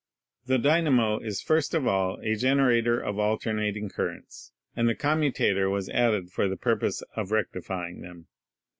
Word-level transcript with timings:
The 0.47 0.57
dynamo 0.57 1.19
is 1.19 1.43
first 1.43 1.75
of 1.75 1.85
all 1.85 2.17
a 2.23 2.33
generator 2.33 2.99
of 2.99 3.19
alternating 3.19 3.87
currents, 3.87 4.51
and 4.75 4.89
the 4.89 4.95
commutator 4.95 5.69
was 5.69 5.89
added 5.89 6.31
for 6.31 6.47
the 6.49 6.57
purpose 6.57 7.03
of 7.15 7.29
rectifying 7.29 8.01
them. 8.01 8.25